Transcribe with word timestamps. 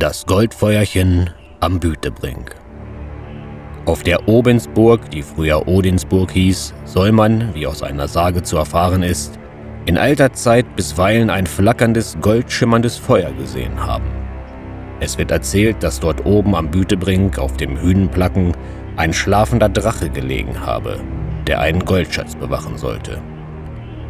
Das 0.00 0.26
Goldfeuerchen 0.26 1.30
am 1.60 1.78
Bütebrink. 1.78 2.56
Auf 3.86 4.02
der 4.02 4.28
Obensburg, 4.28 5.08
die 5.10 5.22
früher 5.22 5.68
Odinsburg 5.68 6.32
hieß, 6.32 6.74
soll 6.84 7.12
man, 7.12 7.54
wie 7.54 7.66
aus 7.66 7.82
einer 7.82 8.08
Sage 8.08 8.42
zu 8.42 8.56
erfahren 8.56 9.04
ist, 9.04 9.38
in 9.86 9.96
alter 9.96 10.32
Zeit 10.32 10.74
bisweilen 10.74 11.30
ein 11.30 11.46
flackerndes, 11.46 12.18
goldschimmerndes 12.20 12.98
Feuer 12.98 13.30
gesehen 13.32 13.86
haben. 13.86 14.10
Es 14.98 15.16
wird 15.16 15.30
erzählt, 15.30 15.82
dass 15.82 16.00
dort 16.00 16.26
oben 16.26 16.56
am 16.56 16.70
Bütebrink 16.70 17.38
auf 17.38 17.56
dem 17.56 17.80
Hünenplacken 17.80 18.52
ein 18.96 19.12
schlafender 19.12 19.68
Drache 19.68 20.10
gelegen 20.10 20.60
habe, 20.60 21.00
der 21.46 21.60
einen 21.60 21.84
Goldschatz 21.84 22.34
bewachen 22.34 22.76
sollte. 22.76 23.22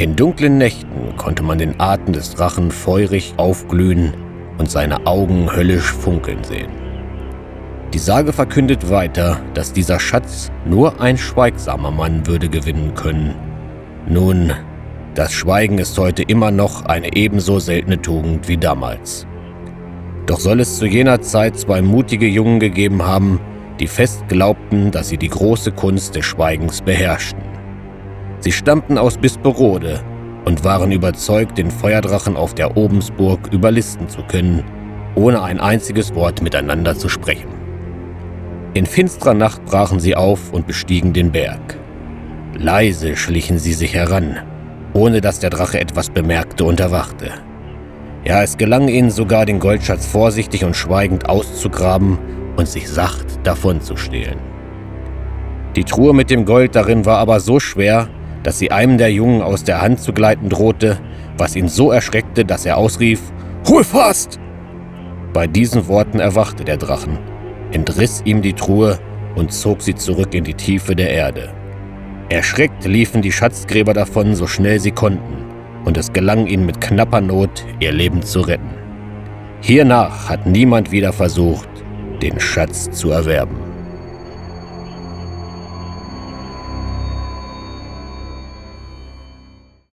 In 0.00 0.16
dunklen 0.16 0.56
Nächten 0.56 1.14
konnte 1.18 1.42
man 1.42 1.58
den 1.58 1.78
Atem 1.78 2.14
des 2.14 2.34
Drachen 2.34 2.70
feurig 2.70 3.34
aufglühen 3.36 4.14
und 4.56 4.70
seine 4.70 5.06
Augen 5.06 5.54
höllisch 5.54 5.92
funkeln 5.92 6.42
sehen. 6.42 6.70
Die 7.92 7.98
Sage 7.98 8.32
verkündet 8.32 8.88
weiter, 8.88 9.42
dass 9.52 9.74
dieser 9.74 10.00
Schatz 10.00 10.50
nur 10.64 11.02
ein 11.02 11.18
schweigsamer 11.18 11.90
Mann 11.90 12.26
würde 12.26 12.48
gewinnen 12.48 12.94
können. 12.94 13.34
Nun, 14.08 14.54
das 15.14 15.34
Schweigen 15.34 15.76
ist 15.76 15.98
heute 15.98 16.22
immer 16.22 16.50
noch 16.50 16.86
eine 16.86 17.14
ebenso 17.14 17.58
seltene 17.58 18.00
Tugend 18.00 18.48
wie 18.48 18.56
damals. 18.56 19.26
Doch 20.24 20.40
soll 20.40 20.60
es 20.60 20.78
zu 20.78 20.86
jener 20.86 21.20
Zeit 21.20 21.58
zwei 21.58 21.82
mutige 21.82 22.26
Jungen 22.26 22.58
gegeben 22.58 23.02
haben, 23.02 23.38
die 23.78 23.86
fest 23.86 24.24
glaubten, 24.28 24.92
dass 24.92 25.10
sie 25.10 25.18
die 25.18 25.28
große 25.28 25.72
Kunst 25.72 26.14
des 26.16 26.24
Schweigens 26.24 26.80
beherrschten. 26.80 27.49
Sie 28.40 28.52
stammten 28.52 28.98
aus 28.98 29.18
Bisperode 29.18 30.00
und 30.44 30.64
waren 30.64 30.92
überzeugt, 30.92 31.58
den 31.58 31.70
Feuerdrachen 31.70 32.36
auf 32.36 32.54
der 32.54 32.76
Obensburg 32.76 33.52
überlisten 33.52 34.08
zu 34.08 34.22
können, 34.22 34.64
ohne 35.14 35.42
ein 35.42 35.60
einziges 35.60 36.14
Wort 36.14 36.42
miteinander 36.42 36.96
zu 36.96 37.08
sprechen. 37.08 37.50
In 38.72 38.86
finsterer 38.86 39.34
Nacht 39.34 39.64
brachen 39.66 40.00
sie 40.00 40.16
auf 40.16 40.52
und 40.52 40.66
bestiegen 40.66 41.12
den 41.12 41.32
Berg. 41.32 41.76
Leise 42.56 43.16
schlichen 43.16 43.58
sie 43.58 43.74
sich 43.74 43.94
heran, 43.94 44.38
ohne 44.94 45.20
dass 45.20 45.38
der 45.38 45.50
Drache 45.50 45.80
etwas 45.80 46.08
bemerkte 46.08 46.64
und 46.64 46.80
erwachte. 46.80 47.30
Ja, 48.24 48.42
es 48.42 48.56
gelang 48.56 48.88
ihnen 48.88 49.10
sogar, 49.10 49.46
den 49.46 49.60
Goldschatz 49.60 50.06
vorsichtig 50.06 50.64
und 50.64 50.76
schweigend 50.76 51.28
auszugraben 51.28 52.18
und 52.56 52.68
sich 52.68 52.88
sacht 52.88 53.26
davonzustehlen. 53.44 54.38
Die 55.76 55.84
Truhe 55.84 56.12
mit 56.12 56.30
dem 56.30 56.44
Gold 56.44 56.74
darin 56.74 57.06
war 57.06 57.18
aber 57.18 57.40
so 57.40 57.60
schwer, 57.60 58.08
dass 58.42 58.58
sie 58.58 58.70
einem 58.70 58.98
der 58.98 59.12
Jungen 59.12 59.42
aus 59.42 59.64
der 59.64 59.80
Hand 59.80 60.00
zu 60.00 60.12
gleiten 60.12 60.48
drohte, 60.48 60.98
was 61.36 61.56
ihn 61.56 61.68
so 61.68 61.90
erschreckte, 61.90 62.44
dass 62.44 62.66
er 62.66 62.76
ausrief: 62.76 63.20
Hol 63.68 63.84
fast! 63.84 64.38
Bei 65.32 65.46
diesen 65.46 65.86
Worten 65.88 66.18
erwachte 66.18 66.64
der 66.64 66.76
Drachen, 66.76 67.18
entriss 67.72 68.22
ihm 68.24 68.42
die 68.42 68.54
Truhe 68.54 68.98
und 69.36 69.52
zog 69.52 69.82
sie 69.82 69.94
zurück 69.94 70.34
in 70.34 70.44
die 70.44 70.54
Tiefe 70.54 70.96
der 70.96 71.10
Erde. 71.10 71.50
Erschreckt 72.28 72.84
liefen 72.84 73.22
die 73.22 73.32
Schatzgräber 73.32 73.92
davon, 73.92 74.34
so 74.34 74.46
schnell 74.46 74.80
sie 74.80 74.92
konnten 74.92 75.40
und 75.84 75.96
es 75.96 76.12
gelang 76.12 76.46
ihnen 76.46 76.66
mit 76.66 76.80
knapper 76.80 77.20
Not, 77.20 77.64
ihr 77.80 77.92
Leben 77.92 78.22
zu 78.22 78.40
retten. 78.40 78.70
Hiernach 79.62 80.28
hat 80.28 80.46
niemand 80.46 80.90
wieder 80.90 81.12
versucht, 81.12 81.68
den 82.22 82.38
Schatz 82.40 82.90
zu 82.90 83.10
erwerben. 83.10 83.69